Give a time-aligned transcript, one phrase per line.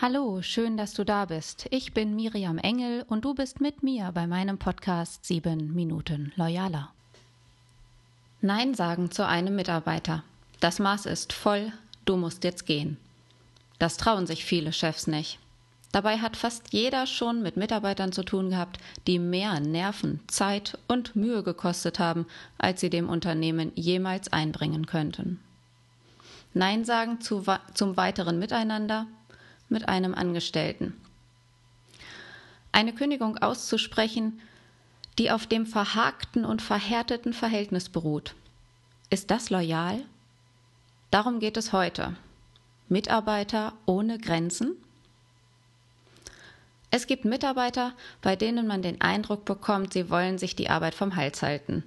[0.00, 1.66] Hallo, schön, dass du da bist.
[1.72, 6.92] Ich bin Miriam Engel und du bist mit mir bei meinem Podcast 7 Minuten Loyaler.
[8.40, 10.22] Nein sagen zu einem Mitarbeiter.
[10.60, 11.72] Das Maß ist voll,
[12.04, 12.96] du musst jetzt gehen.
[13.80, 15.40] Das trauen sich viele Chefs nicht.
[15.90, 18.78] Dabei hat fast jeder schon mit Mitarbeitern zu tun gehabt,
[19.08, 22.24] die mehr Nerven, Zeit und Mühe gekostet haben,
[22.56, 25.40] als sie dem Unternehmen jemals einbringen könnten.
[26.54, 27.42] Nein sagen zu,
[27.74, 29.08] zum weiteren Miteinander
[29.68, 30.94] mit einem Angestellten.
[32.72, 34.40] Eine Kündigung auszusprechen,
[35.18, 38.34] die auf dem verhakten und verhärteten Verhältnis beruht.
[39.10, 40.04] Ist das loyal?
[41.10, 42.14] Darum geht es heute.
[42.88, 44.76] Mitarbeiter ohne Grenzen?
[46.90, 51.16] Es gibt Mitarbeiter, bei denen man den Eindruck bekommt, sie wollen sich die Arbeit vom
[51.16, 51.84] Hals halten.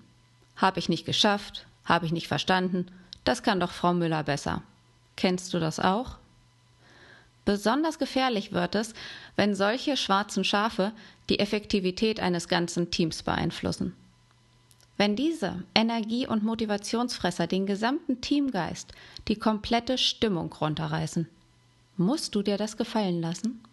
[0.55, 2.88] Habe ich nicht geschafft, habe ich nicht verstanden,
[3.23, 4.62] das kann doch Frau Müller besser.
[5.16, 6.18] Kennst du das auch?
[7.45, 8.94] Besonders gefährlich wird es,
[9.36, 10.91] wenn solche schwarzen Schafe
[11.30, 13.96] die Effektivität eines ganzen Teams beeinflussen.
[14.98, 18.91] Wenn diese Energie- und Motivationsfresser den gesamten Teamgeist,
[19.27, 21.27] die komplette Stimmung runterreißen,
[21.98, 23.63] musst du dir das gefallen lassen?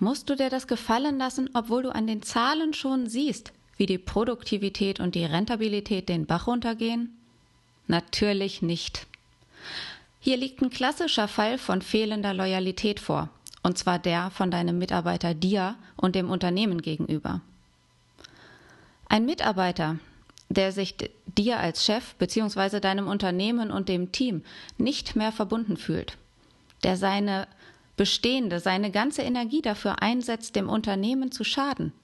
[0.00, 3.98] Musst du dir das gefallen lassen, obwohl du an den Zahlen schon siehst, wie die
[3.98, 7.16] Produktivität und die Rentabilität den Bach runtergehen?
[7.86, 9.06] Natürlich nicht.
[10.28, 13.30] Hier liegt ein klassischer Fall von fehlender Loyalität vor,
[13.62, 17.40] und zwar der von deinem Mitarbeiter dir und dem Unternehmen gegenüber.
[19.08, 19.98] Ein Mitarbeiter,
[20.50, 22.78] der sich dir als Chef bzw.
[22.78, 24.42] deinem Unternehmen und dem Team
[24.76, 26.18] nicht mehr verbunden fühlt,
[26.82, 27.48] der seine
[27.96, 31.94] bestehende, seine ganze Energie dafür einsetzt, dem Unternehmen zu schaden,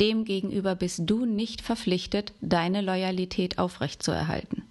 [0.00, 4.61] demgegenüber bist du nicht verpflichtet, deine Loyalität aufrechtzuerhalten.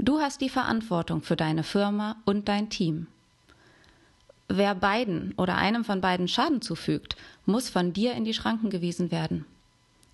[0.00, 3.08] Du hast die Verantwortung für deine Firma und dein Team.
[4.46, 9.10] Wer beiden oder einem von beiden Schaden zufügt, muss von dir in die Schranken gewiesen
[9.10, 9.44] werden.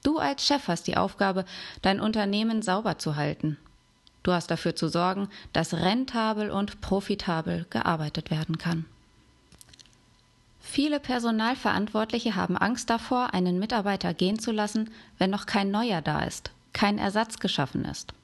[0.03, 1.45] Du als Chef hast die Aufgabe,
[1.83, 3.59] dein Unternehmen sauber zu halten.
[4.23, 8.87] Du hast dafür zu sorgen, dass rentabel und profitabel gearbeitet werden kann.
[10.61, 16.25] Viele Personalverantwortliche haben Angst davor, einen Mitarbeiter gehen zu lassen, wenn noch kein neuer da
[16.25, 18.15] ist, kein Ersatz geschaffen ist.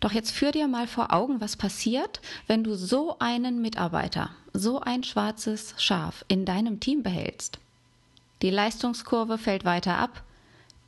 [0.00, 4.80] Doch jetzt führ dir mal vor Augen, was passiert, wenn du so einen Mitarbeiter, so
[4.80, 7.58] ein schwarzes Schaf in deinem Team behältst.
[8.42, 10.22] Die Leistungskurve fällt weiter ab,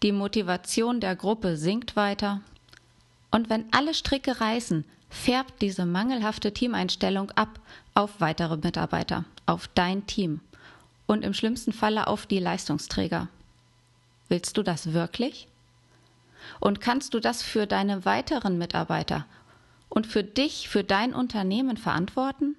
[0.02, 2.40] die Motivation der Gruppe sinkt weiter.
[3.30, 7.58] Und wenn alle Stricke reißen, färbt diese mangelhafte Teameinstellung ab
[7.94, 10.40] auf weitere Mitarbeiter, auf dein Team
[11.06, 13.28] und im schlimmsten Falle auf die Leistungsträger.
[14.28, 15.48] Willst du das wirklich?
[16.60, 19.26] Und kannst du das für deine weiteren Mitarbeiter
[19.88, 22.56] und für dich, für dein Unternehmen verantworten?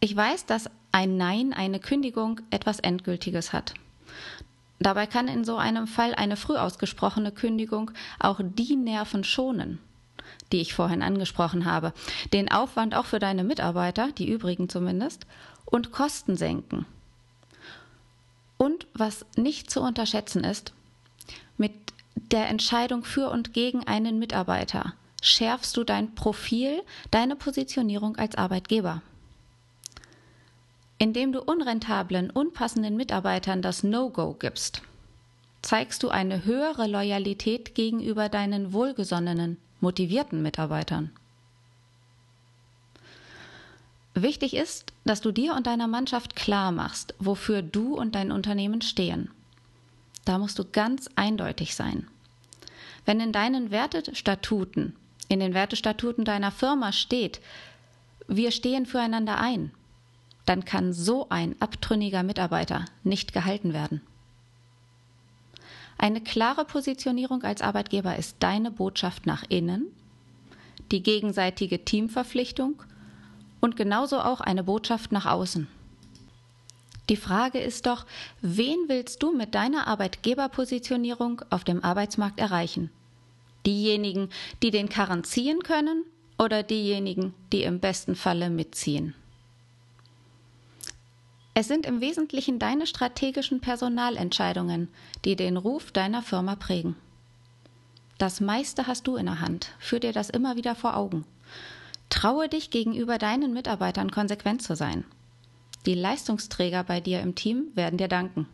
[0.00, 3.74] Ich weiß, dass ein Nein, eine Kündigung etwas Endgültiges hat.
[4.78, 9.80] Dabei kann in so einem Fall eine früh ausgesprochene Kündigung auch die Nerven schonen,
[10.52, 11.92] die ich vorhin angesprochen habe,
[12.32, 15.26] den Aufwand auch für deine Mitarbeiter, die übrigen zumindest,
[15.64, 16.86] und Kosten senken.
[18.58, 20.74] Und was nicht zu unterschätzen ist,
[21.56, 21.72] mit
[22.32, 29.02] der Entscheidung für und gegen einen Mitarbeiter schärfst du dein Profil, deine Positionierung als Arbeitgeber.
[30.98, 34.82] Indem du unrentablen, unpassenden Mitarbeitern das No-Go gibst,
[35.62, 41.10] zeigst du eine höhere Loyalität gegenüber deinen wohlgesonnenen, motivierten Mitarbeitern.
[44.14, 48.82] Wichtig ist, dass du dir und deiner Mannschaft klar machst, wofür du und dein Unternehmen
[48.82, 49.30] stehen.
[50.24, 52.06] Da musst du ganz eindeutig sein.
[53.06, 54.94] Wenn in deinen Wertestatuten,
[55.28, 57.40] in den Wertestatuten deiner Firma steht,
[58.26, 59.70] wir stehen füreinander ein,
[60.44, 64.02] dann kann so ein abtrünniger Mitarbeiter nicht gehalten werden.
[65.96, 69.86] Eine klare Positionierung als Arbeitgeber ist deine Botschaft nach innen,
[70.90, 72.82] die gegenseitige Teamverpflichtung
[73.60, 75.68] und genauso auch eine Botschaft nach außen.
[77.08, 78.04] Die Frage ist doch,
[78.42, 82.90] wen willst du mit deiner Arbeitgeberpositionierung auf dem Arbeitsmarkt erreichen?
[83.64, 84.28] Diejenigen,
[84.62, 86.04] die den Karren ziehen können
[86.38, 89.14] oder diejenigen, die im besten Falle mitziehen?
[91.54, 94.88] Es sind im Wesentlichen deine strategischen Personalentscheidungen,
[95.24, 96.94] die den Ruf deiner Firma prägen.
[98.18, 99.70] Das meiste hast du in der Hand.
[99.78, 101.24] Führ dir das immer wieder vor Augen.
[102.18, 105.04] Traue dich gegenüber deinen Mitarbeitern konsequent zu sein.
[105.86, 108.48] Die Leistungsträger bei dir im Team werden dir danken.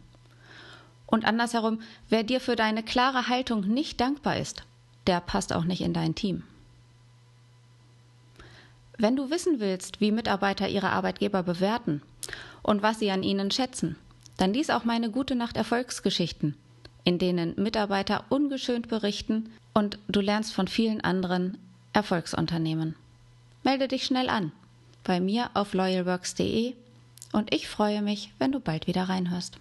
[1.07, 1.81] Und andersherum,
[2.11, 4.65] wer dir für deine klare Haltung nicht dankbar ist,
[5.07, 6.43] der passt auch nicht in dein Team.
[8.99, 12.03] Wenn du wissen willst, wie Mitarbeiter ihre Arbeitgeber bewerten
[12.63, 13.97] und was sie an ihnen schätzen,
[14.37, 16.55] dann lies auch meine Gute Nacht Erfolgsgeschichten,
[17.03, 21.57] in denen Mitarbeiter ungeschönt berichten und du lernst von vielen anderen
[21.95, 22.95] Erfolgsunternehmen.
[23.65, 24.53] Melde dich schnell an
[25.05, 26.75] bei mir auf loyalworks.de
[27.33, 29.59] und ich freue mich, wenn du bald wieder reinhörst.